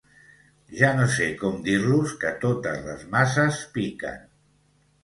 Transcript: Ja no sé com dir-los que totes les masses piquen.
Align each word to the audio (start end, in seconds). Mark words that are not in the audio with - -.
Ja 0.79 0.89
no 0.99 1.05
sé 1.17 1.27
com 1.41 1.61
dir-los 1.67 2.17
que 2.25 2.33
totes 2.47 2.83
les 2.89 3.05
masses 3.15 3.63
piquen. 3.79 4.23